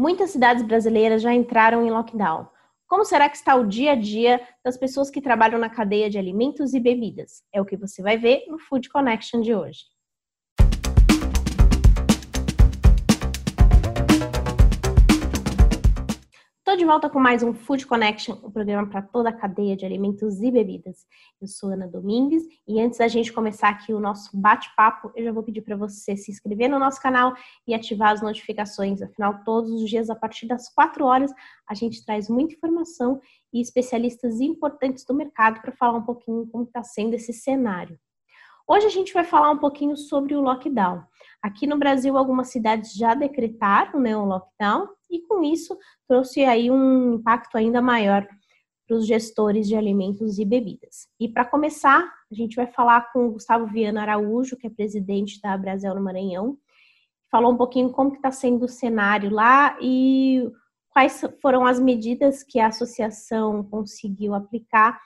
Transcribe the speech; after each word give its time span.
Muitas 0.00 0.30
cidades 0.30 0.62
brasileiras 0.62 1.20
já 1.20 1.34
entraram 1.34 1.84
em 1.84 1.90
lockdown. 1.90 2.48
Como 2.86 3.04
será 3.04 3.28
que 3.28 3.36
está 3.36 3.54
o 3.54 3.66
dia 3.66 3.92
a 3.92 3.94
dia 3.94 4.40
das 4.64 4.78
pessoas 4.78 5.10
que 5.10 5.20
trabalham 5.20 5.60
na 5.60 5.68
cadeia 5.68 6.08
de 6.08 6.16
alimentos 6.16 6.72
e 6.72 6.80
bebidas? 6.80 7.42
É 7.52 7.60
o 7.60 7.66
que 7.66 7.76
você 7.76 8.00
vai 8.00 8.16
ver 8.16 8.46
no 8.48 8.58
Food 8.58 8.88
Connection 8.88 9.42
de 9.42 9.54
hoje. 9.54 9.82
Estou 16.70 16.78
de 16.78 16.84
volta 16.84 17.10
com 17.10 17.18
mais 17.18 17.42
um 17.42 17.52
Food 17.52 17.84
Connection, 17.84 18.36
um 18.44 18.50
programa 18.52 18.88
para 18.88 19.02
toda 19.02 19.28
a 19.28 19.32
cadeia 19.32 19.76
de 19.76 19.84
alimentos 19.84 20.40
e 20.40 20.52
bebidas. 20.52 21.04
Eu 21.40 21.48
sou 21.48 21.70
Ana 21.70 21.88
Domingues 21.88 22.44
e 22.64 22.80
antes 22.80 23.00
da 23.00 23.08
gente 23.08 23.32
começar 23.32 23.70
aqui 23.70 23.92
o 23.92 23.98
nosso 23.98 24.30
bate-papo, 24.40 25.10
eu 25.16 25.24
já 25.24 25.32
vou 25.32 25.42
pedir 25.42 25.62
para 25.62 25.74
você 25.74 26.16
se 26.16 26.30
inscrever 26.30 26.70
no 26.70 26.78
nosso 26.78 27.02
canal 27.02 27.34
e 27.66 27.74
ativar 27.74 28.12
as 28.12 28.22
notificações. 28.22 29.02
Afinal, 29.02 29.42
todos 29.44 29.72
os 29.72 29.90
dias, 29.90 30.10
a 30.10 30.14
partir 30.14 30.46
das 30.46 30.72
4 30.72 31.04
horas, 31.04 31.32
a 31.68 31.74
gente 31.74 32.06
traz 32.06 32.28
muita 32.28 32.54
informação 32.54 33.20
e 33.52 33.60
especialistas 33.60 34.40
importantes 34.40 35.04
do 35.04 35.12
mercado 35.12 35.60
para 35.60 35.72
falar 35.72 35.98
um 35.98 36.04
pouquinho 36.04 36.46
como 36.52 36.62
está 36.62 36.84
sendo 36.84 37.14
esse 37.14 37.32
cenário. 37.32 37.98
Hoje 38.64 38.86
a 38.86 38.90
gente 38.90 39.12
vai 39.12 39.24
falar 39.24 39.50
um 39.50 39.58
pouquinho 39.58 39.96
sobre 39.96 40.36
o 40.36 40.40
lockdown. 40.40 41.02
Aqui 41.42 41.66
no 41.66 41.78
Brasil, 41.78 42.16
algumas 42.16 42.48
cidades 42.48 42.92
já 42.92 43.14
decretaram 43.14 43.98
né, 43.98 44.16
o 44.16 44.24
lockdown 44.24 44.88
e 45.10 45.20
com 45.20 45.42
isso 45.42 45.76
trouxe 46.06 46.44
aí 46.44 46.70
um 46.70 47.14
impacto 47.14 47.56
ainda 47.56 47.80
maior 47.80 48.26
para 48.86 48.96
os 48.96 49.06
gestores 49.06 49.68
de 49.68 49.76
alimentos 49.76 50.38
e 50.38 50.44
bebidas. 50.44 51.08
E 51.18 51.28
para 51.28 51.44
começar, 51.44 52.00
a 52.30 52.34
gente 52.34 52.56
vai 52.56 52.66
falar 52.66 53.12
com 53.12 53.26
o 53.26 53.32
Gustavo 53.32 53.66
Viana 53.66 54.02
Araújo, 54.02 54.56
que 54.56 54.66
é 54.66 54.70
presidente 54.70 55.40
da 55.40 55.56
Brasil 55.56 55.94
no 55.94 56.02
Maranhão, 56.02 56.58
falou 57.30 57.52
um 57.52 57.56
pouquinho 57.56 57.90
como 57.90 58.14
está 58.14 58.30
sendo 58.30 58.64
o 58.64 58.68
cenário 58.68 59.30
lá 59.30 59.76
e 59.80 60.50
quais 60.90 61.24
foram 61.40 61.64
as 61.64 61.78
medidas 61.78 62.42
que 62.42 62.58
a 62.58 62.66
associação 62.66 63.62
conseguiu 63.62 64.34
aplicar 64.34 65.00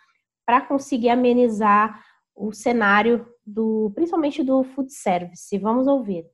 para 0.46 0.60
conseguir 0.60 1.10
amenizar 1.10 2.02
o 2.34 2.52
cenário 2.52 3.26
do, 3.46 3.92
principalmente 3.94 4.42
do 4.42 4.64
food 4.64 4.92
service. 4.92 5.56
Vamos 5.58 5.86
ouvir. 5.86 6.26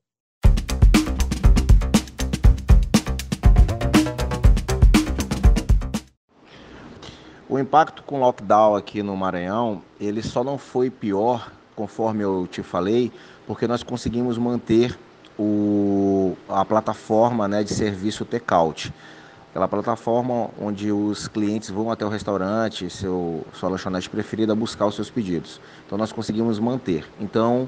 O 7.47 7.59
impacto 7.59 8.01
com 8.03 8.15
o 8.15 8.19
lockdown 8.19 8.75
aqui 8.77 9.03
no 9.03 9.15
Maranhão, 9.17 9.81
ele 9.99 10.21
só 10.21 10.41
não 10.41 10.57
foi 10.57 10.89
pior, 10.89 11.51
conforme 11.75 12.23
eu 12.23 12.47
te 12.49 12.63
falei, 12.63 13.11
porque 13.45 13.67
nós 13.67 13.83
conseguimos 13.83 14.37
manter 14.37 14.97
o, 15.37 16.37
a 16.47 16.63
plataforma 16.63 17.49
né, 17.49 17.61
de 17.61 17.73
serviço 17.73 18.23
Takeout. 18.23 18.93
Aquela 19.51 19.67
plataforma 19.67 20.49
onde 20.57 20.93
os 20.93 21.27
clientes 21.27 21.69
vão 21.69 21.91
até 21.91 22.05
o 22.05 22.09
restaurante, 22.09 22.89
seu, 22.89 23.45
sua 23.53 23.67
lanchonete 23.67 24.09
preferida, 24.09 24.55
buscar 24.55 24.85
os 24.85 24.95
seus 24.95 25.09
pedidos. 25.09 25.59
Então 25.85 25.97
nós 25.97 26.13
conseguimos 26.13 26.57
manter. 26.57 27.05
Então, 27.19 27.67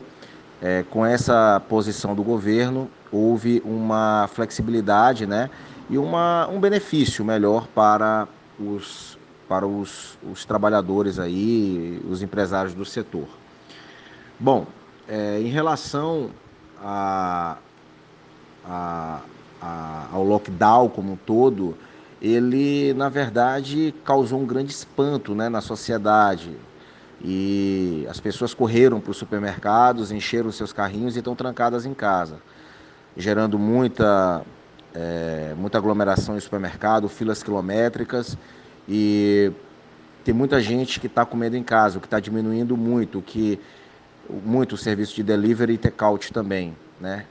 é, 0.62 0.86
com 0.90 1.06
essa 1.06 1.62
posição 1.68 2.16
do 2.16 2.24
governo, 2.24 2.90
houve 3.12 3.62
uma 3.66 4.30
flexibilidade 4.34 5.28
né, 5.28 5.50
e 5.90 5.98
uma, 5.98 6.48
um 6.48 6.58
benefício 6.58 7.26
melhor 7.26 7.68
para 7.68 8.30
os, 8.58 9.18
para 9.50 9.68
os, 9.68 10.18
os 10.32 10.46
trabalhadores 10.46 11.20
aí, 11.20 12.02
os 12.10 12.22
empresários 12.22 12.74
do 12.74 12.86
setor. 12.86 13.28
Bom, 14.40 14.66
é, 15.06 15.38
em 15.42 15.50
relação 15.50 16.30
a, 16.82 17.58
a, 18.66 19.20
a, 19.64 20.08
ao 20.12 20.24
lockdown 20.24 20.90
como 20.90 21.14
um 21.14 21.16
todo, 21.16 21.78
ele 22.22 22.94
na 22.94 23.08
verdade 23.08 23.96
causou 24.04 24.42
um 24.42 24.46
grande 24.46 24.72
espanto 24.72 25.34
né, 25.34 25.48
na 25.48 25.62
sociedade. 25.62 26.52
E 27.24 28.06
as 28.10 28.20
pessoas 28.20 28.54
correram 28.54 29.00
para 29.00 29.12
os 29.12 29.18
supermercados, 29.18 30.12
encheram 30.12 30.52
seus 30.52 30.74
carrinhos 30.74 31.16
e 31.16 31.20
estão 31.20 31.36
trancadas 31.36 31.86
em 31.86 31.94
casa, 31.94 32.36
gerando 33.16 33.58
muita, 33.58 34.42
é, 34.94 35.54
muita 35.58 35.78
aglomeração 35.78 36.36
em 36.36 36.40
supermercado, 36.42 37.08
filas 37.08 37.42
quilométricas 37.42 38.38
e 38.90 39.54
tem 40.26 40.34
muita 40.34 40.62
gente 40.62 41.00
que 41.00 41.08
está 41.08 41.26
comendo 41.26 41.56
em 41.56 41.64
casa, 41.64 41.98
o 41.98 42.02
que 42.02 42.08
está 42.08 42.20
diminuindo 42.20 42.76
muito, 42.76 43.22
que 43.22 43.58
muito 44.30 44.76
o 44.76 44.78
serviço 44.78 45.16
de 45.16 45.24
delivery 45.24 45.74
e 45.74 45.78
take-out 45.78 46.32
também, 46.34 46.76
né? 47.00 47.26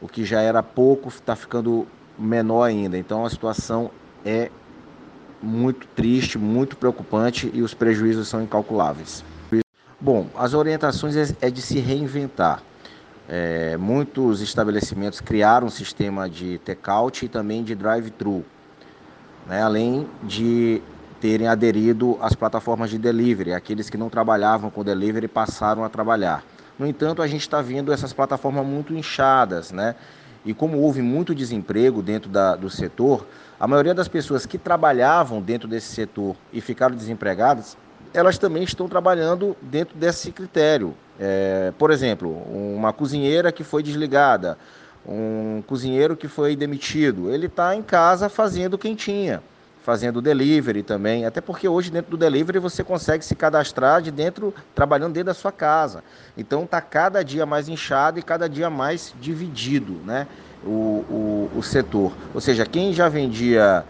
O 0.00 0.08
que 0.08 0.24
já 0.24 0.40
era 0.40 0.62
pouco 0.62 1.08
está 1.08 1.36
ficando 1.36 1.86
menor 2.18 2.64
ainda. 2.64 2.96
Então 2.96 3.24
a 3.24 3.30
situação 3.30 3.90
é 4.24 4.50
muito 5.42 5.86
triste, 5.88 6.38
muito 6.38 6.76
preocupante 6.76 7.50
e 7.54 7.62
os 7.62 7.74
prejuízos 7.74 8.28
são 8.28 8.42
incalculáveis. 8.42 9.24
Bom, 10.00 10.26
as 10.36 10.54
orientações 10.54 11.16
é, 11.16 11.36
é 11.46 11.50
de 11.50 11.60
se 11.60 11.78
reinventar. 11.78 12.62
É, 13.28 13.76
muitos 13.76 14.40
estabelecimentos 14.40 15.20
criaram 15.20 15.66
um 15.66 15.70
sistema 15.70 16.28
de 16.28 16.58
take-out 16.58 17.24
e 17.24 17.28
também 17.28 17.62
de 17.62 17.74
drive-thru, 17.74 18.44
né, 19.46 19.62
além 19.62 20.08
de 20.24 20.82
terem 21.20 21.46
aderido 21.46 22.18
às 22.20 22.34
plataformas 22.34 22.90
de 22.90 22.98
delivery. 22.98 23.52
Aqueles 23.52 23.88
que 23.88 23.96
não 23.96 24.08
trabalhavam 24.08 24.70
com 24.70 24.82
delivery 24.82 25.28
passaram 25.28 25.84
a 25.84 25.88
trabalhar. 25.88 26.42
No 26.80 26.86
entanto, 26.86 27.20
a 27.20 27.26
gente 27.26 27.42
está 27.42 27.60
vendo 27.60 27.92
essas 27.92 28.10
plataformas 28.10 28.64
muito 28.64 28.94
inchadas, 28.94 29.70
né? 29.70 29.94
E 30.46 30.54
como 30.54 30.78
houve 30.78 31.02
muito 31.02 31.34
desemprego 31.34 32.00
dentro 32.00 32.30
da, 32.30 32.56
do 32.56 32.70
setor, 32.70 33.26
a 33.60 33.68
maioria 33.68 33.92
das 33.92 34.08
pessoas 34.08 34.46
que 34.46 34.56
trabalhavam 34.56 35.42
dentro 35.42 35.68
desse 35.68 35.88
setor 35.94 36.34
e 36.50 36.58
ficaram 36.62 36.96
desempregadas, 36.96 37.76
elas 38.14 38.38
também 38.38 38.62
estão 38.62 38.88
trabalhando 38.88 39.54
dentro 39.60 39.94
desse 39.98 40.32
critério. 40.32 40.94
É, 41.18 41.70
por 41.76 41.90
exemplo, 41.90 42.30
uma 42.50 42.94
cozinheira 42.94 43.52
que 43.52 43.62
foi 43.62 43.82
desligada, 43.82 44.56
um 45.06 45.62
cozinheiro 45.66 46.16
que 46.16 46.28
foi 46.28 46.56
demitido, 46.56 47.30
ele 47.30 47.44
está 47.44 47.76
em 47.76 47.82
casa 47.82 48.30
fazendo 48.30 48.78
quentinha, 48.78 49.42
fazendo 49.82 50.20
delivery 50.20 50.82
também, 50.82 51.24
até 51.24 51.40
porque 51.40 51.68
hoje 51.68 51.90
dentro 51.90 52.10
do 52.10 52.16
delivery 52.16 52.58
você 52.58 52.84
consegue 52.84 53.24
se 53.24 53.34
cadastrar 53.34 54.02
de 54.02 54.10
dentro, 54.10 54.54
trabalhando 54.74 55.14
dentro 55.14 55.26
da 55.26 55.34
sua 55.34 55.52
casa. 55.52 56.04
Então 56.36 56.64
está 56.64 56.80
cada 56.80 57.22
dia 57.22 57.46
mais 57.46 57.68
inchado 57.68 58.18
e 58.18 58.22
cada 58.22 58.48
dia 58.48 58.68
mais 58.68 59.14
dividido, 59.20 59.94
né? 60.04 60.26
O, 60.64 61.48
o, 61.48 61.50
o 61.56 61.62
setor. 61.62 62.12
Ou 62.34 62.40
seja, 62.40 62.66
quem 62.66 62.92
já 62.92 63.08
vendia 63.08 63.84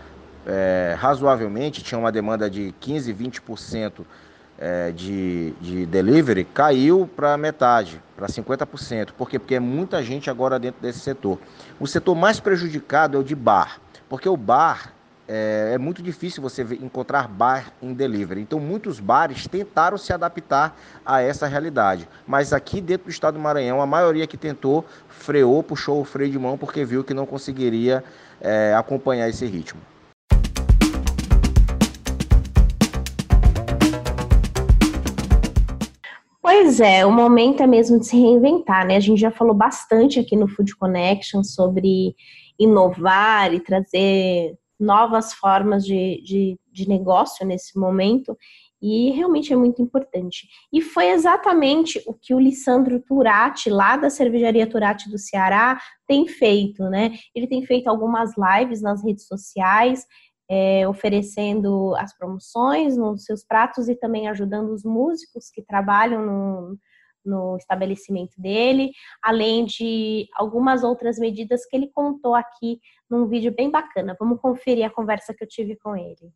é, 0.47 0.95
razoavelmente, 0.99 1.83
tinha 1.83 1.99
uma 1.99 2.12
demanda 2.12 2.49
de 2.49 2.72
15, 2.81 3.12
20% 3.12 4.05
é, 4.59 4.93
de, 4.93 5.53
de 5.61 5.87
delivery, 5.87 6.45
caiu 6.45 7.09
para 7.17 7.37
metade, 7.37 8.01
para 8.17 8.28
50%. 8.28 9.11
Por 9.17 9.28
quê? 9.28 9.39
Porque 9.39 9.57
é 9.57 9.61
muita 9.61 10.03
gente 10.03 10.31
agora 10.31 10.59
dentro 10.59 10.81
desse 10.81 11.01
setor. 11.01 11.39
O 11.81 11.87
setor 11.87 12.15
mais 12.15 12.39
prejudicado 12.39 13.17
é 13.17 13.21
o 13.21 13.25
de 13.25 13.34
bar, 13.34 13.81
porque 14.09 14.28
o 14.28 14.37
bar 14.37 14.93
é, 15.32 15.74
é, 15.74 15.78
muito 15.78 16.02
difícil 16.02 16.42
você 16.42 16.62
encontrar 16.82 17.28
bar 17.28 17.72
em 17.80 17.94
delivery. 17.94 18.41
Então, 18.41 18.58
muitos 18.58 18.98
bares 18.98 19.46
tentaram 19.46 19.96
se 19.96 20.12
adaptar 20.12 20.76
a 21.06 21.20
essa 21.20 21.46
realidade. 21.46 22.08
Mas 22.26 22.52
aqui 22.52 22.80
dentro 22.80 23.04
do 23.04 23.10
estado 23.10 23.34
do 23.34 23.41
Maranhão, 23.41 23.80
a 23.80 23.86
maioria 23.86 24.26
que 24.26 24.36
tentou 24.36 24.84
freou, 25.08 25.62
puxou 25.62 26.00
o 26.00 26.04
freio 26.04 26.32
de 26.32 26.38
mão 26.38 26.58
porque 26.58 26.84
viu 26.84 27.04
que 27.04 27.14
não 27.14 27.26
conseguiria 27.26 28.02
é, 28.41 28.74
acompanhar 28.74 29.28
esse 29.28 29.46
ritmo. 29.46 29.80
Pois 36.42 36.80
é, 36.80 37.06
o 37.06 37.12
momento 37.12 37.62
é 37.62 37.68
mesmo 37.68 38.00
de 38.00 38.06
se 38.06 38.16
reinventar, 38.16 38.84
né? 38.84 38.97
A 38.97 39.00
gente 39.00 39.20
já 39.20 39.30
falou 39.30 39.54
bastante 39.54 40.18
aqui 40.18 40.34
no 40.34 40.48
Food 40.48 40.74
Connection 40.74 41.44
sobre 41.44 42.16
inovar 42.58 43.54
e 43.54 43.60
trazer 43.60 44.59
novas 44.80 45.32
formas 45.32 45.84
de, 45.84 46.22
de, 46.24 46.59
de 46.72 46.88
negócio 46.88 47.47
nesse 47.47 47.78
momento, 47.78 48.36
e 48.82 49.10
realmente 49.10 49.53
é 49.53 49.56
muito 49.56 49.82
importante. 49.82 50.48
E 50.72 50.80
foi 50.80 51.10
exatamente 51.10 52.03
o 52.06 52.15
que 52.15 52.34
o 52.34 52.41
Lissandro 52.41 52.98
Turati, 53.00 53.68
lá 53.68 53.97
da 53.97 54.09
cervejaria 54.09 54.66
Turati 54.66 55.10
do 55.10 55.18
Ceará, 55.18 55.78
tem 56.06 56.27
feito, 56.27 56.84
né? 56.84 57.12
Ele 57.34 57.47
tem 57.47 57.65
feito 57.66 57.88
algumas 57.88 58.32
lives 58.36 58.80
nas 58.80 59.04
redes 59.04 59.27
sociais, 59.27 60.06
é, 60.50 60.88
oferecendo 60.88 61.94
as 61.97 62.16
promoções 62.16 62.97
nos 62.97 63.24
seus 63.24 63.44
pratos 63.44 63.88
e 63.88 63.94
também 63.94 64.28
ajudando 64.28 64.72
os 64.72 64.83
músicos 64.83 65.50
que 65.50 65.62
trabalham 65.62 66.24
no, 66.24 66.78
no 67.24 67.56
estabelecimento 67.56 68.33
dele, 68.36 68.91
além 69.22 69.65
de 69.65 70.26
algumas 70.34 70.83
outras 70.83 71.18
medidas 71.18 71.66
que 71.66 71.76
ele 71.76 71.91
contou 71.94 72.34
aqui 72.34 72.80
num 73.10 73.27
vídeo 73.27 73.53
bem 73.53 73.71
bacana. 73.71 74.16
Vamos 74.18 74.41
conferir 74.41 74.84
a 74.86 74.91
conversa 74.91 75.34
que 75.34 75.42
eu 75.42 75.48
tive 75.48 75.77
com 75.77 75.97
ele. 75.97 76.33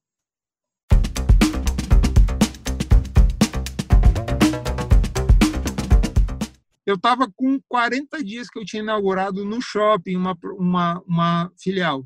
Eu 6.86 6.96
estava 6.96 7.30
com 7.34 7.58
40 7.66 8.22
dias 8.22 8.50
que 8.50 8.58
eu 8.58 8.64
tinha 8.64 8.82
inaugurado 8.82 9.42
no 9.44 9.60
shopping 9.62 10.16
uma, 10.16 10.36
uma, 10.58 11.02
uma 11.06 11.52
filial. 11.58 12.04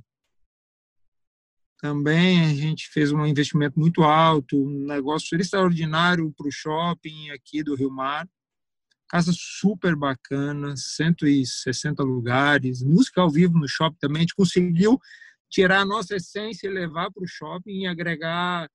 também 1.81 2.45
a 2.45 2.55
gente 2.55 2.89
fez 2.89 3.11
um 3.11 3.27
investimento 3.27 3.79
muito 3.79 4.03
alto, 4.05 4.57
um 4.57 4.87
negócio 4.87 5.37
extraordinário 5.41 6.33
para 6.37 6.47
o 6.47 6.53
shopping 6.53 7.31
aqui 7.31 7.63
do 7.65 7.75
Rio 7.75 7.91
Mar. 7.91 8.29
Casa 9.09 9.33
super 9.35 9.97
bacana, 9.97 10.77
160 10.77 12.03
lugares, 12.03 12.83
música 12.83 13.23
ao 13.23 13.31
vivo 13.31 13.59
no 13.59 13.67
shopping 13.67 13.97
também. 13.99 14.19
A 14.19 14.21
gente 14.21 14.35
conseguiu 14.35 14.99
tirar 15.49 15.81
a 15.81 15.87
nossa 15.87 16.17
essência 16.17 16.67
e 16.67 16.71
levar 16.71 17.11
para 17.11 17.23
o 17.23 17.27
shopping 17.27 17.83
e 17.83 17.87
agregar. 17.87 18.71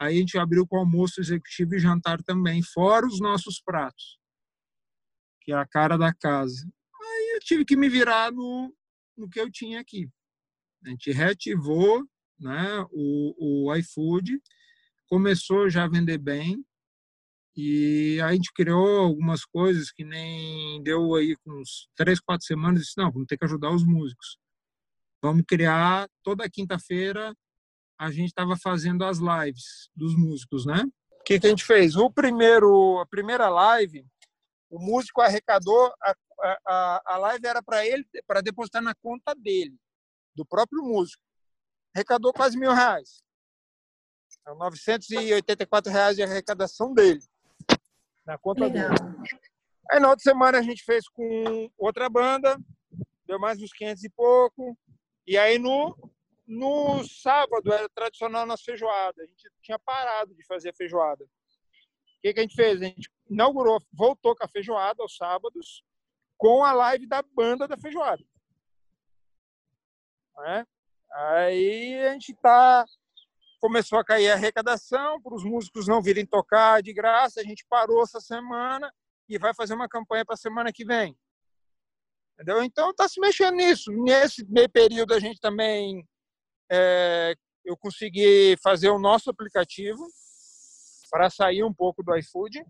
Aí 0.00 0.16
a 0.16 0.18
gente 0.18 0.36
abriu 0.36 0.66
com 0.66 0.76
almoço 0.76 1.20
executivo 1.20 1.74
e 1.74 1.78
jantar 1.78 2.22
também, 2.22 2.62
fora 2.62 3.06
os 3.06 3.20
nossos 3.20 3.60
pratos, 3.60 4.18
que 5.42 5.52
é 5.52 5.54
a 5.54 5.66
cara 5.66 5.96
da 5.96 6.12
casa. 6.12 6.68
Aí 7.00 7.34
eu 7.34 7.40
tive 7.40 7.64
que 7.64 7.76
me 7.76 7.88
virar 7.88 8.32
no, 8.32 8.74
no 9.16 9.28
que 9.28 9.40
eu 9.40 9.50
tinha 9.50 9.80
aqui. 9.80 10.10
A 10.84 10.90
gente 10.90 11.10
reativou 11.12 12.04
né, 12.38 12.84
o, 12.90 13.68
o 13.68 13.74
iFood, 13.76 14.40
começou 15.08 15.70
já 15.70 15.84
a 15.84 15.88
vender 15.88 16.18
bem, 16.18 16.62
e 17.56 18.20
a 18.20 18.32
gente 18.32 18.52
criou 18.52 19.00
algumas 19.00 19.44
coisas 19.44 19.90
que 19.90 20.04
nem 20.04 20.82
deu 20.82 21.14
aí 21.14 21.34
com 21.36 21.52
uns 21.60 21.88
três, 21.94 22.20
quatro 22.20 22.46
semanas, 22.46 22.82
disse, 22.82 22.98
não, 22.98 23.10
vamos 23.10 23.26
ter 23.26 23.38
que 23.38 23.44
ajudar 23.46 23.70
os 23.70 23.82
músicos. 23.82 24.38
Vamos 25.22 25.44
criar, 25.48 26.06
toda 26.22 26.50
quinta-feira, 26.50 27.34
a 27.98 28.10
gente 28.10 28.28
estava 28.28 28.56
fazendo 28.56 29.04
as 29.04 29.18
lives 29.18 29.88
dos 29.96 30.14
músicos, 30.14 30.66
né? 30.66 30.84
O 31.12 31.24
que, 31.24 31.40
que 31.40 31.46
a 31.46 31.50
gente 31.50 31.64
fez? 31.64 31.96
O 31.96 32.10
primeiro, 32.10 33.00
a 33.00 33.06
primeira 33.06 33.48
live, 33.48 34.06
o 34.68 34.78
músico 34.78 35.22
arrecadou, 35.22 35.90
a, 36.02 36.14
a, 36.66 37.02
a 37.06 37.16
live 37.16 37.46
era 37.46 37.62
para 37.62 37.86
ele, 37.86 38.04
para 38.26 38.42
depositar 38.42 38.82
na 38.82 38.94
conta 38.94 39.34
dele, 39.34 39.74
do 40.34 40.44
próprio 40.44 40.82
músico 40.82 41.26
arrecadou 41.94 42.30
quase 42.30 42.58
mil 42.58 42.74
reais. 42.74 43.22
São 44.44 44.54
984 44.58 45.90
reais 45.90 46.16
de 46.16 46.22
arrecadação 46.22 46.92
dele 46.92 47.22
na 48.26 48.36
conta 48.36 48.66
Legal. 48.66 48.88
dele. 48.90 49.40
Aí 49.90 50.00
na 50.00 50.10
outra 50.10 50.22
semana 50.22 50.58
a 50.58 50.62
gente 50.62 50.82
fez 50.82 51.08
com 51.08 51.70
outra 51.78 52.08
banda, 52.08 52.58
deu 53.24 53.38
mais 53.38 53.62
uns 53.62 53.72
500 53.72 54.04
e 54.04 54.10
pouco. 54.10 54.76
E 55.26 55.38
aí 55.38 55.58
no, 55.58 55.96
no 56.46 57.04
sábado 57.04 57.72
era 57.72 57.88
tradicional 57.88 58.44
nas 58.44 58.62
feijoadas. 58.62 59.24
A 59.24 59.26
gente 59.26 59.48
tinha 59.62 59.78
parado 59.78 60.34
de 60.34 60.44
fazer 60.44 60.70
a 60.70 60.74
feijoada. 60.74 61.24
O 61.24 61.28
que, 62.22 62.34
que 62.34 62.40
a 62.40 62.42
gente 62.42 62.56
fez? 62.56 62.82
A 62.82 62.84
gente 62.86 63.08
inaugurou, 63.30 63.80
voltou 63.92 64.34
com 64.34 64.44
a 64.44 64.48
feijoada 64.48 65.02
aos 65.02 65.16
sábados, 65.16 65.84
com 66.36 66.64
a 66.64 66.72
live 66.72 67.06
da 67.06 67.22
banda 67.22 67.68
da 67.68 67.76
feijoada. 67.76 68.24
É? 70.48 70.66
Aí 71.12 72.06
a 72.06 72.12
gente 72.12 72.34
tá 72.34 72.84
começou 73.66 73.98
a 73.98 74.04
cair 74.04 74.30
a 74.30 74.34
arrecadação 74.34 75.20
para 75.20 75.34
os 75.34 75.42
músicos 75.42 75.88
não 75.88 76.00
virem 76.00 76.24
tocar 76.24 76.80
de 76.80 76.92
graça. 76.92 77.40
A 77.40 77.42
gente 77.42 77.66
parou 77.68 78.00
essa 78.00 78.20
semana 78.20 78.88
e 79.28 79.38
vai 79.38 79.52
fazer 79.52 79.74
uma 79.74 79.88
campanha 79.88 80.24
para 80.24 80.34
a 80.34 80.38
semana 80.38 80.72
que 80.72 80.84
vem. 80.84 81.18
Entendeu? 82.34 82.62
Então 82.62 82.90
está 82.90 83.08
se 83.08 83.20
mexendo 83.20 83.56
nisso. 83.56 83.90
Nesse 83.90 84.46
meio 84.48 84.70
período 84.70 85.12
a 85.14 85.18
gente 85.18 85.40
também 85.40 86.06
é, 86.70 87.34
eu 87.64 87.76
consegui 87.76 88.56
fazer 88.62 88.88
o 88.88 89.00
nosso 89.00 89.30
aplicativo 89.30 90.06
para 91.10 91.28
sair 91.28 91.64
um 91.64 91.74
pouco 91.74 92.04
do 92.04 92.16
iFood, 92.16 92.64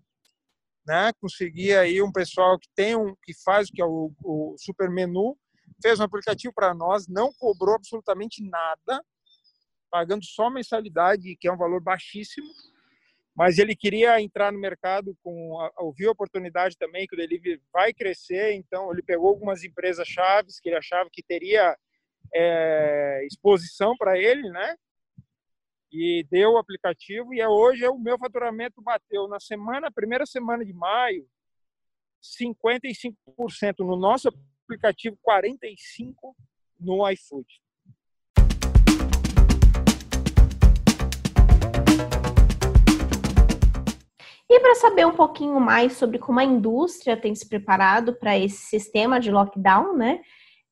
né? 0.87 1.12
Consegui 1.20 1.76
aí 1.76 2.00
um 2.00 2.10
pessoal 2.10 2.58
que 2.58 2.69
tem 2.75 2.96
um 2.96 3.14
que 3.22 3.34
faz 3.44 3.69
que 3.70 3.82
é 3.82 3.84
o, 3.84 4.10
o 4.25 4.54
super 4.58 4.88
menu 4.88 5.37
fez 5.82 6.00
um 6.00 6.04
aplicativo 6.04 6.54
para 6.54 6.72
nós, 6.72 7.06
não 7.06 7.31
cobrou 7.34 7.75
absolutamente 7.75 8.42
nada, 8.42 9.04
pagando 9.91 10.25
só 10.25 10.50
mensalidade, 10.50 11.37
que 11.37 11.49
é 11.49 11.53
um 11.53 11.56
valor 11.56 11.81
baixíssimo, 11.81 12.47
mas 13.35 13.59
ele 13.59 13.77
queria 13.77 14.21
entrar 14.21 14.50
no 14.50 14.59
mercado 14.59 15.17
com 15.23 15.59
ouviu 15.77 16.09
a 16.09 16.12
oportunidade 16.12 16.77
também 16.79 17.06
que 17.06 17.15
o 17.15 17.19
delivery 17.19 17.61
vai 17.71 17.93
crescer, 17.93 18.55
então 18.55 18.91
ele 18.91 19.03
pegou 19.03 19.29
algumas 19.29 19.62
empresas 19.62 20.09
chaves 20.09 20.59
que 20.59 20.71
ele 20.71 20.77
achava 20.77 21.11
que 21.12 21.23
teria 21.23 21.77
é, 22.35 23.27
exposição 23.27 23.94
para 23.97 24.19
ele, 24.19 24.49
né? 24.49 24.77
E 25.93 26.27
deu 26.31 26.53
o 26.53 26.59
aplicativo 26.59 27.35
e 27.35 27.41
é 27.41 27.49
hoje 27.49 27.85
é 27.85 27.91
o 27.91 27.99
meu 27.99 28.19
faturamento 28.19 28.81
bateu 28.83 29.29
na 29.29 29.38
semana, 29.38 29.91
primeira 29.91 30.25
semana 30.25 30.65
de 30.65 30.73
maio, 30.73 31.29
55% 32.23 33.15
no 33.81 33.97
nosso 33.97 34.29
aplicativo 34.65 35.17
45 35.23 36.35
no 36.81 37.09
iFood. 37.11 37.47
E 44.56 44.61
para 44.61 44.75
saber 44.75 45.06
um 45.06 45.12
pouquinho 45.12 45.61
mais 45.61 45.99
sobre 45.99 46.19
como 46.19 46.41
a 46.41 46.44
indústria 46.44 47.14
tem 47.14 47.35
se 47.35 47.47
preparado 47.47 48.14
para 48.14 48.38
esse 48.38 48.56
sistema 48.56 49.20
de 49.20 49.31
lockdown, 49.31 49.94
né? 49.94 50.23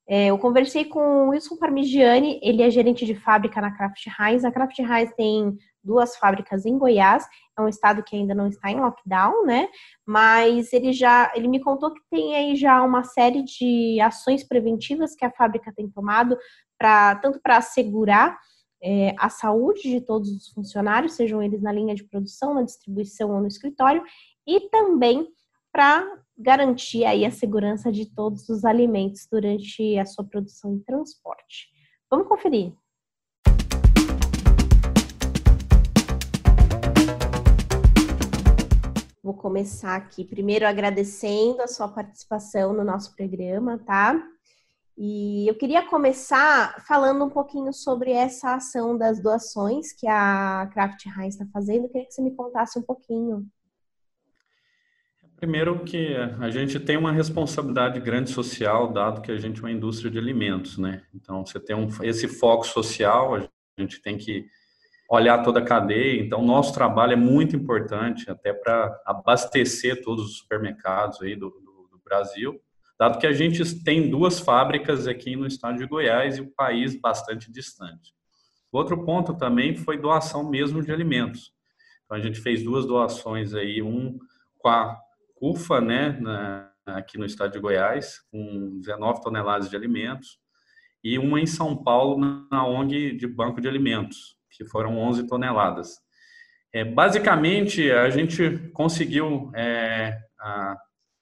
É, 0.09 0.27
eu 0.31 0.39
conversei 0.39 0.85
com 0.85 1.27
o 1.27 1.29
Wilson 1.29 1.55
Parmigiani, 1.57 2.39
ele 2.41 2.63
é 2.63 2.69
gerente 2.71 3.05
de 3.05 3.13
fábrica 3.13 3.61
na 3.61 3.69
Kraft 3.69 4.03
Heinz. 4.19 4.43
A 4.43 4.51
Kraft 4.51 4.79
Heinz 4.79 5.13
tem 5.13 5.55
duas 5.83 6.17
fábricas 6.17 6.65
em 6.65 6.79
Goiás, 6.79 7.27
é 7.55 7.61
um 7.61 7.67
estado 7.67 8.01
que 8.01 8.15
ainda 8.15 8.33
não 8.33 8.47
está 8.47 8.71
em 8.71 8.79
lockdown, 8.79 9.45
né? 9.45 9.67
Mas 10.03 10.73
ele 10.73 10.91
já, 10.91 11.31
ele 11.35 11.47
me 11.47 11.61
contou 11.61 11.93
que 11.93 12.01
tem 12.09 12.35
aí 12.35 12.55
já 12.55 12.81
uma 12.81 13.03
série 13.03 13.43
de 13.43 14.01
ações 14.01 14.43
preventivas 14.43 15.13
que 15.13 15.23
a 15.23 15.31
fábrica 15.31 15.71
tem 15.75 15.87
tomado 15.91 16.35
para 16.75 17.17
tanto 17.17 17.39
para 17.39 17.57
assegurar 17.57 18.35
é, 18.87 19.15
a 19.17 19.29
saúde 19.29 19.81
de 19.81 19.99
todos 19.99 20.29
os 20.29 20.49
funcionários, 20.49 21.13
sejam 21.13 21.41
eles 21.41 21.59
na 21.59 21.71
linha 21.71 21.95
de 21.95 22.03
produção, 22.03 22.53
na 22.53 22.61
distribuição 22.61 23.31
ou 23.31 23.41
no 23.41 23.47
escritório, 23.47 24.03
e 24.45 24.69
também 24.69 25.27
para 25.71 26.07
garantir 26.37 27.03
aí 27.03 27.25
a 27.25 27.31
segurança 27.31 27.91
de 27.91 28.05
todos 28.05 28.47
os 28.47 28.63
alimentos 28.63 29.27
durante 29.29 29.97
a 29.97 30.05
sua 30.05 30.23
produção 30.23 30.75
e 30.75 30.79
transporte. 30.81 31.69
Vamos 32.11 32.27
conferir. 32.27 32.73
Vou 39.23 39.33
começar 39.33 39.95
aqui 39.95 40.23
primeiro 40.23 40.67
agradecendo 40.67 41.63
a 41.63 41.67
sua 41.67 41.87
participação 41.87 42.71
no 42.71 42.83
nosso 42.83 43.15
programa, 43.15 43.79
tá? 43.79 44.34
E 44.97 45.45
eu 45.47 45.55
queria 45.55 45.85
começar 45.85 46.83
falando 46.87 47.25
um 47.25 47.29
pouquinho 47.29 47.73
sobre 47.73 48.11
essa 48.11 48.55
ação 48.55 48.97
das 48.97 49.21
doações 49.21 49.91
que 49.91 50.07
a 50.07 50.69
Kraft 50.73 51.05
Heinz 51.05 51.35
está 51.35 51.45
fazendo. 51.51 51.85
Eu 51.85 51.89
queria 51.89 52.07
que 52.07 52.13
você 52.13 52.21
me 52.21 52.31
contasse 52.31 52.79
um 52.79 52.81
pouquinho. 52.81 53.45
Primeiro 55.35 55.83
que 55.83 56.15
a 56.39 56.49
gente 56.49 56.79
tem 56.79 56.95
uma 56.95 57.11
responsabilidade 57.11 57.99
grande 57.99 58.29
social, 58.29 58.91
dado 58.93 59.21
que 59.21 59.31
a 59.31 59.37
gente 59.37 59.59
é 59.59 59.63
uma 59.63 59.71
indústria 59.71 60.09
de 60.09 60.17
alimentos, 60.17 60.77
né? 60.77 61.03
Então, 61.13 61.45
você 61.45 61.59
tem 61.59 61.75
um, 61.75 61.89
esse 62.01 62.27
foco 62.27 62.65
social, 62.65 63.35
a 63.35 63.47
gente 63.77 64.01
tem 64.01 64.17
que 64.17 64.45
olhar 65.09 65.43
toda 65.43 65.59
a 65.59 65.65
cadeia. 65.65 66.21
Então, 66.21 66.41
nosso 66.41 66.73
trabalho 66.73 67.13
é 67.13 67.17
muito 67.17 67.55
importante 67.55 68.29
até 68.29 68.53
para 68.53 68.97
abastecer 69.05 70.01
todos 70.01 70.25
os 70.25 70.37
supermercados 70.37 71.21
aí 71.21 71.35
do, 71.35 71.49
do, 71.49 71.89
do, 71.91 72.01
Brasil, 72.03 72.59
dado 72.97 73.19
que 73.19 73.27
a 73.27 73.33
gente 73.33 73.83
tem 73.83 74.09
duas 74.09 74.39
fábricas 74.39 75.07
aqui 75.07 75.35
no 75.35 75.45
estado 75.45 75.77
de 75.77 75.85
Goiás 75.85 76.37
e 76.37 76.41
o 76.41 76.45
um 76.45 76.53
país 76.55 76.99
bastante 76.99 77.51
distante. 77.51 78.13
Outro 78.71 79.05
ponto 79.05 79.33
também 79.33 79.75
foi 79.75 79.97
doação 79.97 80.49
mesmo 80.49 80.83
de 80.83 80.91
alimentos. 80.91 81.53
Então, 82.05 82.17
a 82.17 82.19
gente 82.19 82.39
fez 82.39 82.63
duas 82.63 82.85
doações 82.85 83.53
aí, 83.53 83.81
um 83.81 84.17
com 84.57 84.69
a 84.69 84.97
CUFA, 85.35 85.81
né, 85.81 86.17
na, 86.19 86.71
aqui 86.85 87.17
no 87.17 87.25
estado 87.25 87.51
de 87.51 87.59
Goiás, 87.59 88.19
com 88.31 88.79
19 88.79 89.21
toneladas 89.21 89.69
de 89.69 89.75
alimentos, 89.75 90.39
e 91.03 91.19
uma 91.19 91.39
em 91.39 91.45
São 91.45 91.75
Paulo, 91.75 92.47
na 92.51 92.65
ONG 92.65 93.15
de 93.15 93.27
Banco 93.27 93.61
de 93.61 93.67
Alimentos, 93.67 94.35
que 94.49 94.65
foram 94.65 94.97
11 94.97 95.27
toneladas. 95.27 95.99
É, 96.73 96.83
basicamente, 96.83 97.91
a 97.91 98.09
gente 98.09 98.69
conseguiu 98.73 99.51
é, 99.55 100.17
a, 100.39 100.75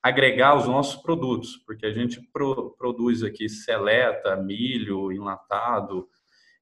agregar 0.04 0.56
os 0.56 0.68
nossos 0.68 1.02
produtos, 1.02 1.56
porque 1.66 1.86
a 1.86 1.94
gente 1.94 2.22
pro, 2.34 2.76
produz 2.78 3.24
aqui 3.24 3.48
seleta, 3.48 4.36
milho 4.36 5.12
enlatado, 5.12 6.10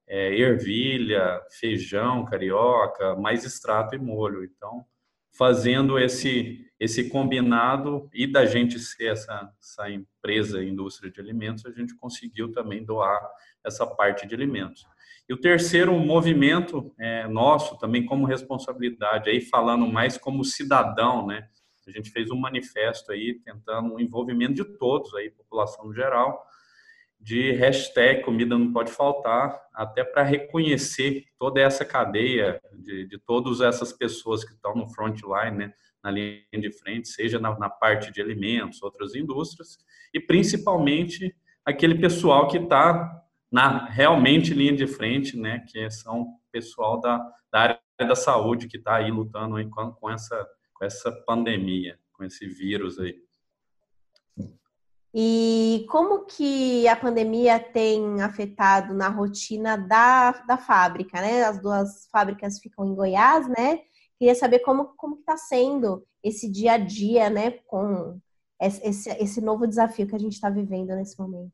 é, 0.07 0.37
ervilha, 0.37 1.41
feijão 1.59 2.23
carioca, 2.23 3.15
mais 3.15 3.43
extrato 3.43 3.95
e 3.95 3.97
molho. 3.97 4.43
Então, 4.43 4.85
fazendo 5.35 5.97
esse 5.97 6.67
esse 6.81 7.09
combinado 7.09 8.09
e 8.11 8.25
da 8.25 8.43
gente 8.43 8.79
ser 8.79 9.11
essa, 9.11 9.53
essa 9.61 9.87
empresa 9.91 10.63
indústria 10.63 11.11
de 11.11 11.21
alimentos, 11.21 11.63
a 11.63 11.69
gente 11.69 11.95
conseguiu 11.95 12.51
também 12.51 12.83
doar 12.83 13.21
essa 13.63 13.85
parte 13.85 14.27
de 14.27 14.33
alimentos. 14.33 14.83
E 15.29 15.33
o 15.33 15.39
terceiro 15.39 15.93
movimento 15.99 16.91
é, 16.99 17.27
nosso, 17.27 17.77
também 17.77 18.03
como 18.03 18.25
responsabilidade, 18.25 19.29
aí 19.29 19.41
falando 19.41 19.85
mais 19.85 20.17
como 20.17 20.43
cidadão, 20.43 21.27
né? 21.27 21.47
A 21.87 21.91
gente 21.91 22.11
fez 22.11 22.29
um 22.31 22.37
manifesto 22.37 23.11
aí 23.11 23.39
tentando 23.43 23.95
o 23.95 23.99
envolvimento 23.99 24.53
de 24.53 24.65
todos 24.77 25.13
aí, 25.15 25.29
população 25.29 25.85
no 25.85 25.93
geral, 25.93 26.45
de 27.19 27.51
hashtag 27.51 28.23
comida 28.23 28.57
não 28.57 28.73
pode 28.73 28.91
faltar, 28.91 29.61
até 29.73 30.03
para 30.03 30.23
reconhecer 30.23 31.25
toda 31.37 31.61
essa 31.61 31.85
cadeia 31.85 32.59
de, 32.73 33.05
de 33.05 33.17
todas 33.19 33.61
essas 33.61 33.93
pessoas 33.93 34.43
que 34.43 34.53
estão 34.53 34.75
no 34.75 34.89
frontline, 34.89 35.55
né, 35.55 35.73
na 36.03 36.09
linha 36.09 36.41
de 36.53 36.71
frente, 36.71 37.07
seja 37.07 37.39
na, 37.39 37.57
na, 37.59 37.69
parte 37.69 38.11
de 38.11 38.19
alimentos, 38.21 38.81
outras 38.81 39.13
indústrias, 39.13 39.77
e 40.11 40.19
principalmente 40.19 41.35
aquele 41.63 41.95
pessoal 41.95 42.47
que 42.47 42.57
está 42.57 43.21
na 43.51 43.85
realmente 43.85 44.53
linha 44.53 44.75
de 44.75 44.87
frente, 44.87 45.37
né, 45.37 45.63
que 45.67 45.91
são 45.91 46.39
pessoal 46.51 46.99
da, 46.99 47.17
da 47.51 47.59
área 47.59 47.79
da 47.99 48.15
saúde 48.15 48.67
que 48.67 48.77
está 48.77 48.95
aí 48.95 49.11
lutando 49.11 49.57
aí 49.57 49.69
com, 49.69 49.91
com, 49.91 50.09
essa, 50.09 50.47
essa 50.81 51.11
pandemia, 51.11 51.97
com 52.13 52.23
esse 52.23 52.47
vírus 52.47 52.99
aí. 52.99 53.15
E 55.13 55.85
como 55.89 56.25
que 56.25 56.87
a 56.87 56.95
pandemia 56.95 57.59
tem 57.59 58.21
afetado 58.21 58.93
na 58.93 59.09
rotina 59.09 59.77
da, 59.77 60.31
da 60.47 60.57
fábrica, 60.57 61.19
né? 61.19 61.43
As 61.43 61.61
duas 61.61 62.07
fábricas 62.09 62.59
ficam 62.59 62.85
em 62.85 62.95
Goiás, 62.95 63.47
né? 63.49 63.79
Queria 64.17 64.35
saber 64.35 64.59
como 64.59 64.93
como 64.95 65.15
está 65.15 65.35
sendo 65.35 66.05
esse 66.23 66.49
dia 66.49 66.73
a 66.73 66.77
dia, 66.77 67.29
né? 67.29 67.51
Com 67.67 68.19
esse, 68.61 69.09
esse 69.09 69.41
novo 69.41 69.67
desafio 69.67 70.07
que 70.07 70.15
a 70.15 70.19
gente 70.19 70.33
está 70.33 70.49
vivendo 70.49 70.95
nesse 70.95 71.19
momento. 71.19 71.51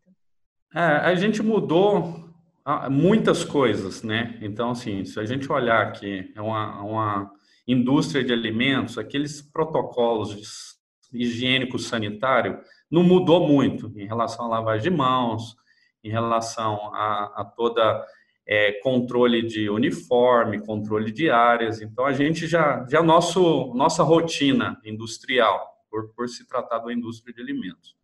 É, 0.75 0.79
a 0.79 1.15
gente 1.15 1.41
mudou 1.41 2.27
muitas 2.91 3.43
coisas, 3.43 4.03
né? 4.03 4.37
Então, 4.41 4.71
assim, 4.71 5.05
se 5.05 5.19
a 5.19 5.25
gente 5.25 5.51
olhar 5.51 5.87
aqui, 5.87 6.31
é 6.35 6.41
uma, 6.41 6.81
uma 6.83 7.31
indústria 7.67 8.23
de 8.23 8.31
alimentos, 8.31 8.97
aqueles 8.97 9.41
protocolos 9.41 10.77
higiênicos 11.13 11.87
sanitários 11.87 12.57
não 12.89 13.03
mudou 13.03 13.47
muito 13.47 13.91
em 13.95 14.07
relação 14.07 14.45
à 14.45 14.47
lavagem 14.47 14.89
de 14.89 14.97
mãos, 14.97 15.55
em 16.03 16.09
relação 16.09 16.93
a, 16.93 17.41
a 17.41 17.45
toda 17.45 18.05
é, 18.47 18.71
controle 18.81 19.45
de 19.45 19.69
uniforme, 19.69 20.65
controle 20.65 21.11
de 21.11 21.29
áreas. 21.29 21.81
Então 21.81 22.05
a 22.05 22.13
gente 22.13 22.47
já 22.47 22.85
já 22.89 23.03
nosso 23.03 23.73
nossa 23.73 24.03
rotina 24.03 24.79
industrial 24.85 25.77
por, 25.89 26.13
por 26.13 26.29
se 26.29 26.47
tratar 26.47 26.79
da 26.79 26.93
indústria 26.93 27.33
de 27.33 27.41
alimentos. 27.41 27.95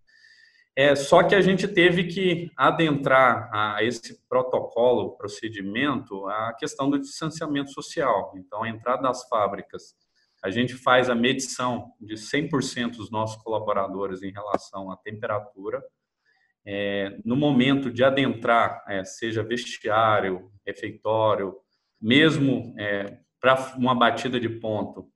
É 0.75 0.95
só 0.95 1.21
que 1.21 1.35
a 1.35 1.41
gente 1.41 1.67
teve 1.67 2.05
que 2.05 2.51
adentrar 2.57 3.49
a 3.53 3.83
esse 3.83 4.19
protocolo, 4.27 5.15
procedimento, 5.15 6.27
a 6.27 6.53
questão 6.53 6.89
do 6.89 6.99
distanciamento 6.99 7.71
social. 7.71 8.33
Então 8.35 8.63
a 8.63 8.69
entrada 8.69 9.03
das 9.03 9.27
fábricas 9.27 9.95
a 10.43 10.49
gente 10.49 10.73
faz 10.73 11.09
a 11.09 11.15
medição 11.15 11.93
de 12.01 12.15
100% 12.15 12.97
dos 12.97 13.09
nossos 13.09 13.41
colaboradores 13.41 14.21
em 14.23 14.31
relação 14.31 14.91
à 14.91 14.97
temperatura. 14.97 15.81
É, 16.65 17.17
no 17.23 17.37
momento 17.37 17.89
de 17.89 18.03
adentrar, 18.03 18.83
é, 18.89 19.05
seja 19.05 19.41
vestiário, 19.41 20.51
refeitório, 20.65 21.55
mesmo 22.01 22.75
é, 22.77 23.19
para 23.39 23.73
uma 23.77 23.95
batida 23.95 24.37
de 24.37 24.49
ponto, 24.49 25.09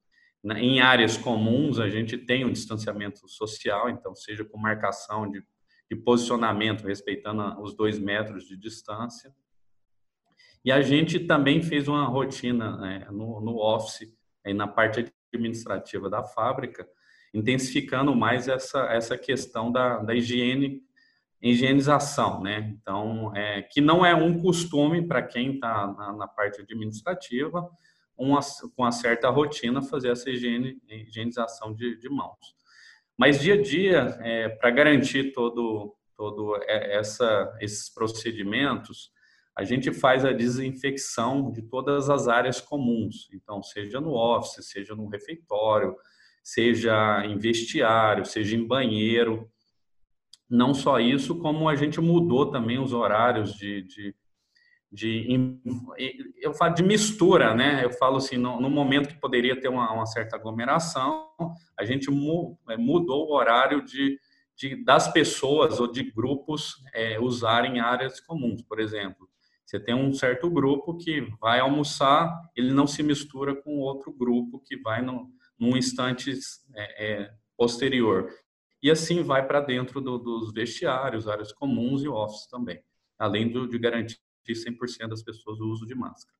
em 0.44 0.79
áreas 0.79 1.17
comuns, 1.17 1.79
a 1.79 1.89
gente 1.89 2.17
tem 2.17 2.46
um 2.46 2.51
distanciamento 2.51 3.27
social, 3.27 3.89
então, 3.89 4.15
seja 4.15 4.46
com 4.46 4.58
marcação 4.58 5.29
de, 5.29 5.44
de 5.89 5.96
posicionamento, 5.96 6.88
respeitando 6.88 7.62
os 7.62 7.75
dois 7.75 8.00
metros 8.00 8.46
de 8.46 8.56
distância. 8.58 9.34
E 10.63 10.72
a 10.72 10.82
gente 10.82 11.20
também 11.20 11.62
fez 11.62 11.88
uma 11.88 12.06
rotina 12.06 12.77
né, 12.77 13.08
no, 13.12 13.41
no 13.41 13.58
office, 13.58 14.13
aí 14.46 14.53
na 14.53 14.67
parte 14.67 15.12
administrativa 15.34 16.10
da 16.10 16.24
fábrica, 16.24 16.88
intensificando 17.34 18.15
mais 18.15 18.48
essa, 18.48 18.86
essa 18.91 19.17
questão 19.17 19.72
da, 19.72 19.98
da 20.00 20.15
higiene, 20.15 20.82
higienização, 21.41 22.41
né? 22.41 22.75
Então, 22.79 23.36
é, 23.36 23.62
que 23.62 23.79
não 23.79 24.06
é 24.06 24.15
um 24.15 24.41
costume 24.41 25.08
para 25.08 25.22
quem 25.22 25.56
está 25.56 25.88
na, 25.88 26.13
na, 26.13 26.27
parte 26.27 26.62
administrativa, 26.62 27.70
uma, 28.18 28.40
com 28.76 28.84
uma 28.84 28.92
certa 28.92 29.30
rotina, 29.30 29.82
fazer 29.82 30.12
essa 30.12 30.30
higiene, 30.30 30.82
higienização 30.88 31.74
de, 31.74 31.98
de 31.98 32.10
mãos. 32.10 32.56
Mas 33.18 33.40
dia 33.40 33.56
a 33.56 33.62
dia, 33.62 34.18
é, 34.22 34.50
para 34.50 34.70
garantir 34.72 35.32
todo, 35.34 35.96
todo 36.16 36.60
essa, 36.68 37.56
esses 37.60 37.94
procedimentos, 37.94 39.12
a 39.58 39.64
gente 39.64 39.92
faz 39.92 40.24
a 40.24 40.32
desinfecção 40.32 41.52
de 41.52 41.64
todas 41.64 42.12
as 42.12 42.28
áreas 42.28 42.62
comuns. 42.62 43.28
Então, 43.34 43.64
seja 43.64 44.00
no 44.00 44.14
office, 44.14 44.70
seja 44.70 44.96
no 44.96 45.08
refeitório, 45.08 45.96
seja 46.44 47.26
em 47.26 47.38
vestiário, 47.40 48.24
seja 48.24 48.56
em 48.56 48.66
banheiro. 48.66 49.50
Não 50.48 50.76
só 50.76 51.00
isso, 51.00 51.40
como 51.40 51.68
a 51.68 51.76
gente 51.76 52.00
mudou 52.00 52.52
também 52.52 52.78
os 52.78 52.94
horários 52.94 53.54
de, 53.56 53.82
de, 53.82 54.16
de 54.91 55.60
eu 56.38 56.53
falo 56.53 56.74
de 56.74 56.84
mistura, 56.84 57.53
né? 57.53 57.84
Eu 57.84 57.91
falo 57.91 58.17
assim, 58.17 58.38
no, 58.38 58.60
no 58.60 58.70
momento 58.70 59.10
que 59.10 59.20
poderia 59.20 59.60
ter 59.60 59.67
uma, 59.67 59.91
uma, 59.91 60.06
certa 60.06 60.36
aglomeração, 60.36 61.29
a 61.77 61.84
gente 61.84 62.10
é, 62.70 62.77
mudou 62.77 63.27
o 63.27 63.34
horário 63.34 63.84
de, 63.84 64.17
de 64.56 64.84
das 64.84 65.12
pessoas 65.12 65.79
ou 65.79 65.91
de 65.91 66.03
grupos 66.03 66.75
é, 66.94 67.20
usarem 67.20 67.79
áreas 67.79 68.20
comuns, 68.22 68.62
por 68.62 68.79
exemplo. 68.79 69.27
Você 69.65 69.77
tem 69.77 69.94
um 69.94 70.13
certo 70.13 70.50
grupo 70.50 70.98
que 70.98 71.20
vai 71.41 71.60
almoçar, 71.60 72.34
ele 72.56 72.72
não 72.72 72.88
se 72.88 73.03
mistura 73.03 73.53
com 73.53 73.79
outro 73.79 74.13
grupo 74.13 74.62
que 74.65 74.77
vai 74.77 75.01
no, 75.01 75.29
num 75.60 75.75
instante 75.75 76.32
é, 76.74 77.06
é, 77.06 77.32
posterior. 77.58 78.29
E 78.82 78.89
assim 78.89 79.22
vai 79.24 79.46
para 79.46 79.60
dentro 79.60 80.00
do, 80.00 80.17
dos 80.17 80.53
vestiários, 80.53 81.27
áreas 81.27 81.51
comuns 81.51 82.01
e 82.01 82.08
office 82.08 82.48
também, 82.48 82.82
além 83.20 83.51
do, 83.51 83.67
de 83.67 83.77
garantir 83.77 84.17
100% 84.54 85.10
das 85.10 85.24
pessoas 85.24 85.60
o 85.60 85.70
uso 85.70 85.86
de 85.86 85.96
máscara. 85.96 86.38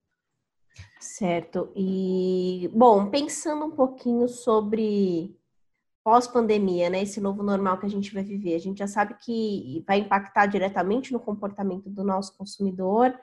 Certo. 1.00 1.72
E, 1.76 2.70
bom, 2.74 3.10
pensando 3.10 3.66
um 3.66 3.72
pouquinho 3.72 4.28
sobre 4.28 5.36
pós-pandemia, 6.04 6.90
né, 6.90 7.02
esse 7.02 7.20
novo 7.20 7.44
normal 7.44 7.78
que 7.78 7.86
a 7.86 7.90
gente 7.90 8.14
vai 8.14 8.24
viver. 8.24 8.56
A 8.56 8.60
gente 8.60 8.78
já 8.78 8.88
sabe 8.88 9.16
que 9.16 9.84
vai 9.86 10.00
impactar 10.00 10.46
diretamente 10.46 11.12
no 11.12 11.20
comportamento 11.20 11.90
do 11.90 12.04
nosso 12.04 12.38
consumidor. 12.38 13.14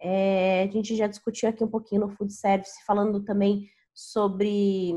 É, 0.00 0.64
a 0.68 0.72
gente 0.72 0.96
já 0.96 1.06
discutiu 1.06 1.48
aqui 1.48 1.62
um 1.62 1.68
pouquinho 1.68 2.00
no 2.00 2.08
food 2.08 2.32
service, 2.32 2.84
falando 2.84 3.22
também 3.22 3.70
sobre 3.94 4.92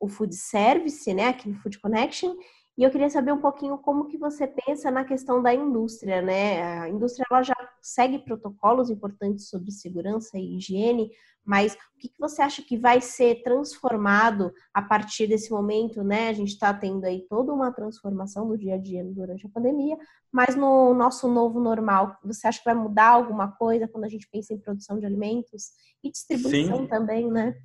o 0.00 0.08
food 0.08 0.34
service, 0.34 1.12
né, 1.12 1.28
aqui 1.28 1.48
no 1.48 1.56
Food 1.56 1.78
Connection. 1.80 2.34
E 2.76 2.82
eu 2.82 2.90
queria 2.90 3.08
saber 3.08 3.32
um 3.32 3.40
pouquinho 3.40 3.78
como 3.78 4.06
que 4.06 4.18
você 4.18 4.46
pensa 4.46 4.90
na 4.90 5.02
questão 5.02 5.42
da 5.42 5.54
indústria, 5.54 6.20
né? 6.20 6.80
A 6.80 6.88
indústria 6.90 7.24
ela 7.30 7.42
já 7.42 7.54
segue 7.80 8.18
protocolos 8.18 8.90
importantes 8.90 9.48
sobre 9.48 9.70
segurança 9.70 10.38
e 10.38 10.56
higiene, 10.56 11.10
mas 11.42 11.72
o 11.74 11.98
que, 11.98 12.08
que 12.08 12.18
você 12.18 12.42
acha 12.42 12.60
que 12.60 12.76
vai 12.76 13.00
ser 13.00 13.42
transformado 13.42 14.52
a 14.74 14.82
partir 14.82 15.26
desse 15.26 15.50
momento, 15.50 16.04
né? 16.04 16.28
A 16.28 16.32
gente 16.34 16.50
está 16.50 16.74
tendo 16.74 17.04
aí 17.04 17.24
toda 17.30 17.50
uma 17.50 17.72
transformação 17.72 18.46
do 18.46 18.58
dia 18.58 18.74
a 18.74 18.78
dia 18.78 19.02
durante 19.04 19.46
a 19.46 19.50
pandemia, 19.50 19.96
mas 20.30 20.54
no 20.54 20.92
nosso 20.92 21.28
novo 21.28 21.58
normal, 21.58 22.18
você 22.22 22.46
acha 22.46 22.58
que 22.58 22.64
vai 22.64 22.74
mudar 22.74 23.08
alguma 23.08 23.52
coisa 23.52 23.88
quando 23.88 24.04
a 24.04 24.08
gente 24.08 24.28
pensa 24.30 24.52
em 24.52 24.58
produção 24.58 24.98
de 24.98 25.06
alimentos 25.06 25.70
e 26.04 26.10
distribuição 26.10 26.80
Sim. 26.80 26.86
também, 26.88 27.30
né? 27.30 27.56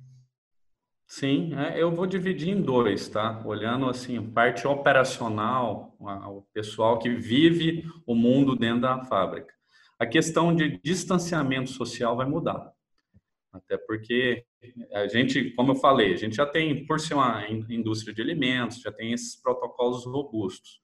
Sim, 1.14 1.52
é, 1.58 1.78
eu 1.78 1.94
vou 1.94 2.06
dividir 2.06 2.48
em 2.48 2.62
dois, 2.62 3.06
tá? 3.06 3.42
Olhando 3.44 3.86
assim, 3.86 4.30
parte 4.30 4.66
operacional, 4.66 5.94
o 6.00 6.40
pessoal 6.54 6.98
que 6.98 7.10
vive 7.10 7.84
o 8.06 8.14
mundo 8.14 8.56
dentro 8.56 8.80
da 8.80 9.04
fábrica. 9.04 9.52
A 9.98 10.06
questão 10.06 10.56
de 10.56 10.80
distanciamento 10.82 11.68
social 11.68 12.16
vai 12.16 12.24
mudar. 12.24 12.72
Até 13.52 13.76
porque 13.76 14.46
a 14.90 15.06
gente, 15.06 15.50
como 15.50 15.72
eu 15.72 15.76
falei, 15.76 16.14
a 16.14 16.16
gente 16.16 16.34
já 16.34 16.46
tem, 16.46 16.86
por 16.86 16.98
ser 16.98 17.12
uma 17.12 17.46
indústria 17.46 18.14
de 18.14 18.22
alimentos, 18.22 18.80
já 18.80 18.90
tem 18.90 19.12
esses 19.12 19.36
protocolos 19.36 20.06
robustos. 20.06 20.80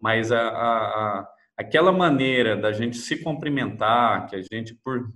Mas 0.00 0.32
a, 0.32 0.40
a, 0.40 0.78
a 0.78 1.28
aquela 1.54 1.92
maneira 1.92 2.56
da 2.56 2.72
gente 2.72 2.96
se 2.96 3.22
cumprimentar, 3.22 4.26
que 4.26 4.36
a 4.36 4.40
gente, 4.40 4.74
por 4.74 5.06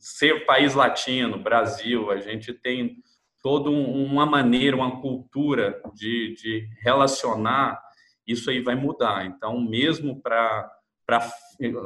ser 0.00 0.44
país 0.46 0.74
latino, 0.74 1.38
Brasil, 1.38 2.10
a 2.10 2.16
gente 2.16 2.52
tem 2.52 3.00
toda 3.42 3.70
uma 3.70 4.26
maneira, 4.26 4.76
uma 4.76 5.00
cultura 5.00 5.80
de, 5.94 6.34
de 6.34 6.68
relacionar, 6.82 7.80
isso 8.26 8.50
aí 8.50 8.60
vai 8.60 8.74
mudar. 8.74 9.26
Então, 9.26 9.60
mesmo 9.60 10.20
para 10.20 10.70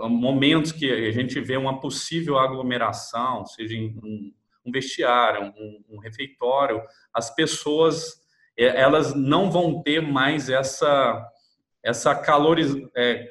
momentos 0.08 0.72
que 0.72 0.90
a 0.90 1.10
gente 1.12 1.40
vê 1.40 1.56
uma 1.56 1.80
possível 1.80 2.38
aglomeração, 2.38 3.46
seja 3.46 3.74
em 3.74 3.98
um, 4.02 4.32
um 4.66 4.72
vestiário, 4.72 5.52
um, 5.56 5.84
um, 5.90 5.98
refeitório, 5.98 6.82
as 7.12 7.34
pessoas 7.34 8.22
é, 8.56 8.80
elas 8.80 9.14
não 9.14 9.50
vão 9.50 9.82
ter 9.82 10.00
mais 10.00 10.48
essa 10.48 11.30
essa 11.82 12.14
é, 12.96 13.28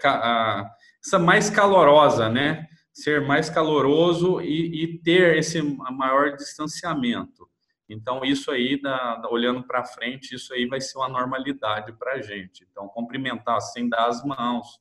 essa 1.04 1.20
mais 1.20 1.50
calorosa, 1.50 2.30
né? 2.30 2.68
Ser 2.94 3.22
mais 3.22 3.50
caloroso 3.50 4.40
e, 4.42 4.84
e 4.84 5.00
ter 5.00 5.38
esse 5.38 5.60
maior 5.62 6.36
distanciamento. 6.36 7.50
Então, 7.90 8.24
isso 8.24 8.50
aí, 8.50 8.82
da, 8.82 9.16
da, 9.16 9.30
olhando 9.30 9.64
para 9.64 9.84
frente, 9.84 10.36
isso 10.36 10.54
aí 10.54 10.66
vai 10.66 10.80
ser 10.80 10.98
uma 10.98 11.10
normalidade 11.10 11.92
para 11.94 12.14
a 12.14 12.22
gente. 12.22 12.66
Então, 12.72 12.88
cumprimentar 12.88 13.62
sem 13.62 13.90
dar 13.90 14.08
as 14.08 14.24
mãos 14.24 14.80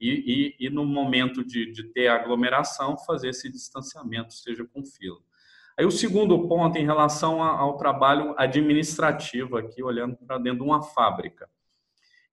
e, 0.00 0.54
e, 0.60 0.66
e 0.66 0.70
no 0.70 0.84
momento 0.84 1.44
de, 1.44 1.72
de 1.72 1.84
ter 1.84 2.08
aglomeração, 2.08 2.98
fazer 2.98 3.30
esse 3.30 3.50
distanciamento, 3.50 4.34
seja 4.34 4.64
com 4.64 4.84
fila. 4.84 5.18
Aí 5.78 5.86
o 5.86 5.90
segundo 5.90 6.46
ponto 6.46 6.76
em 6.76 6.84
relação 6.84 7.42
ao 7.42 7.76
trabalho 7.76 8.34
administrativo 8.36 9.56
aqui, 9.56 9.82
olhando 9.82 10.16
para 10.16 10.38
dentro 10.38 10.58
de 10.58 10.64
uma 10.64 10.82
fábrica. 10.82 11.48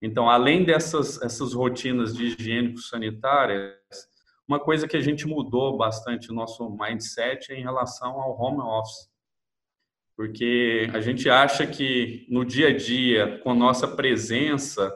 Então, 0.02 0.28
além 0.28 0.64
dessas 0.64 1.20
essas 1.22 1.52
rotinas 1.54 2.14
de 2.14 2.26
higiênico-sanitárias, 2.26 3.74
uma 4.48 4.58
coisa 4.58 4.88
que 4.88 4.96
a 4.96 5.00
gente 5.00 5.26
mudou 5.26 5.76
bastante 5.76 6.30
o 6.30 6.34
nosso 6.34 6.68
mindset 6.70 7.52
é 7.52 7.58
em 7.58 7.62
relação 7.62 8.20
ao 8.20 8.38
home 8.40 8.60
office. 8.60 9.09
Porque 10.20 10.86
a 10.92 11.00
gente 11.00 11.30
acha 11.30 11.66
que 11.66 12.26
no 12.28 12.44
dia 12.44 12.68
a 12.68 12.76
dia, 12.76 13.40
com 13.42 13.54
nossa 13.54 13.88
presença, 13.88 14.94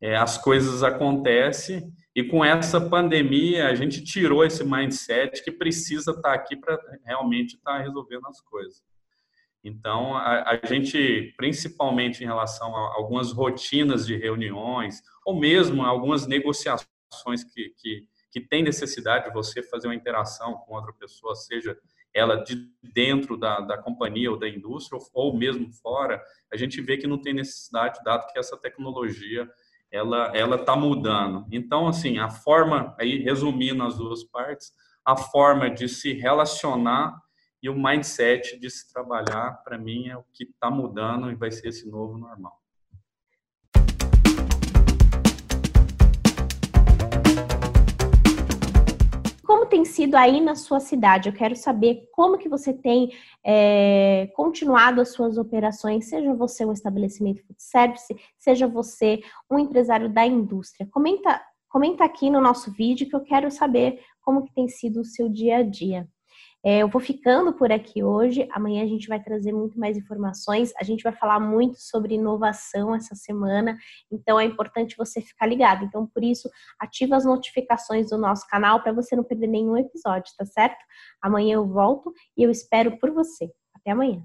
é, 0.00 0.16
as 0.16 0.38
coisas 0.38 0.82
acontecem 0.82 1.92
e 2.16 2.24
com 2.24 2.42
essa 2.42 2.80
pandemia, 2.80 3.68
a 3.68 3.74
gente 3.74 4.02
tirou 4.02 4.42
esse 4.42 4.64
mindset 4.64 5.44
que 5.44 5.52
precisa 5.52 6.12
estar 6.12 6.32
aqui 6.32 6.56
para 6.56 6.80
realmente 7.04 7.56
estar 7.56 7.82
resolvendo 7.82 8.26
as 8.26 8.40
coisas. 8.40 8.82
Então, 9.62 10.16
a, 10.16 10.52
a, 10.52 10.66
gente, 10.66 11.34
principalmente 11.36 12.24
em 12.24 12.26
relação 12.26 12.74
a 12.74 12.94
algumas 12.94 13.32
rotinas 13.32 14.06
de 14.06 14.16
reuniões, 14.16 15.02
ou 15.26 15.38
mesmo 15.38 15.82
algumas 15.82 16.26
negociações 16.26 17.44
que, 17.52 17.68
que, 17.76 18.08
que 18.32 18.40
tem 18.40 18.62
necessidade 18.62 19.26
de 19.26 19.34
você 19.34 19.62
fazer 19.62 19.88
uma 19.88 19.94
interação 19.94 20.54
com 20.54 20.74
outra 20.74 20.94
pessoa, 20.94 21.34
seja 21.34 21.76
ela 22.14 22.36
de 22.36 22.70
dentro 22.82 23.36
da, 23.36 23.60
da 23.60 23.76
companhia 23.76 24.30
ou 24.30 24.38
da 24.38 24.48
indústria, 24.48 24.98
ou, 24.98 25.32
ou 25.32 25.36
mesmo 25.36 25.72
fora, 25.82 26.22
a 26.52 26.56
gente 26.56 26.80
vê 26.80 26.96
que 26.96 27.06
não 27.06 27.20
tem 27.20 27.34
necessidade, 27.34 27.98
dado 28.04 28.26
que 28.32 28.38
essa 28.38 28.56
tecnologia 28.56 29.50
ela 29.90 30.30
ela 30.34 30.56
está 30.56 30.76
mudando. 30.76 31.46
Então, 31.50 31.86
assim, 31.86 32.18
a 32.18 32.30
forma, 32.30 32.94
aí 32.98 33.18
resumindo 33.18 33.82
as 33.82 33.96
duas 33.96 34.24
partes, 34.24 34.72
a 35.04 35.16
forma 35.16 35.68
de 35.68 35.88
se 35.88 36.12
relacionar 36.12 37.20
e 37.62 37.68
o 37.68 37.74
mindset 37.74 38.58
de 38.58 38.70
se 38.70 38.92
trabalhar, 38.92 39.62
para 39.64 39.78
mim, 39.78 40.08
é 40.08 40.16
o 40.16 40.24
que 40.32 40.44
está 40.44 40.70
mudando 40.70 41.30
e 41.30 41.34
vai 41.34 41.50
ser 41.50 41.68
esse 41.68 41.88
novo 41.88 42.18
normal. 42.18 42.63
Tem 49.74 49.84
sido 49.84 50.14
aí 50.14 50.40
na 50.40 50.54
sua 50.54 50.78
cidade? 50.78 51.28
Eu 51.28 51.32
quero 51.32 51.56
saber 51.56 52.08
como 52.12 52.38
que 52.38 52.48
você 52.48 52.72
tem 52.72 53.10
é, 53.44 54.30
continuado 54.36 55.00
as 55.00 55.08
suas 55.08 55.36
operações, 55.36 56.08
seja 56.08 56.32
você 56.32 56.64
um 56.64 56.72
estabelecimento 56.72 57.44
food 57.44 57.60
service, 57.60 58.14
seja 58.38 58.68
você 58.68 59.20
um 59.50 59.58
empresário 59.58 60.08
da 60.08 60.24
indústria. 60.24 60.88
Comenta, 60.92 61.42
comenta 61.68 62.04
aqui 62.04 62.30
no 62.30 62.40
nosso 62.40 62.70
vídeo 62.70 63.08
que 63.08 63.16
eu 63.16 63.22
quero 63.22 63.50
saber 63.50 63.98
como 64.22 64.44
que 64.44 64.54
tem 64.54 64.68
sido 64.68 65.00
o 65.00 65.04
seu 65.04 65.28
dia 65.28 65.56
a 65.56 65.62
dia. 65.64 66.08
É, 66.64 66.78
eu 66.78 66.88
vou 66.88 67.00
ficando 67.00 67.52
por 67.52 67.70
aqui 67.70 68.02
hoje. 68.02 68.48
Amanhã 68.50 68.82
a 68.82 68.86
gente 68.86 69.06
vai 69.06 69.22
trazer 69.22 69.52
muito 69.52 69.78
mais 69.78 69.98
informações. 69.98 70.72
A 70.80 70.82
gente 70.82 71.02
vai 71.02 71.12
falar 71.12 71.38
muito 71.38 71.76
sobre 71.78 72.14
inovação 72.14 72.94
essa 72.94 73.14
semana. 73.14 73.76
Então 74.10 74.40
é 74.40 74.44
importante 74.44 74.96
você 74.96 75.20
ficar 75.20 75.46
ligado. 75.46 75.84
então, 75.84 76.06
por 76.06 76.24
isso, 76.24 76.48
ativa 76.80 77.16
as 77.16 77.24
notificações 77.26 78.08
do 78.08 78.16
nosso 78.16 78.46
canal 78.48 78.82
para 78.82 78.92
você 78.92 79.14
não 79.14 79.24
perder 79.24 79.48
nenhum 79.48 79.76
episódio, 79.76 80.32
tá 80.38 80.46
certo? 80.46 80.82
Amanhã 81.20 81.56
eu 81.56 81.66
volto 81.66 82.12
e 82.36 82.42
eu 82.42 82.50
espero 82.50 82.98
por 82.98 83.10
você. 83.10 83.50
Até 83.74 83.90
amanhã. 83.90 84.22